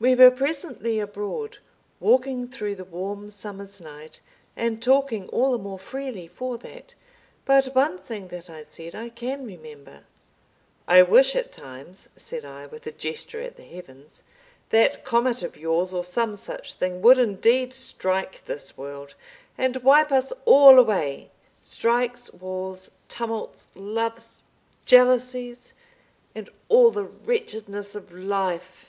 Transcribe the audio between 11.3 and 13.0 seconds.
at times," said I, with a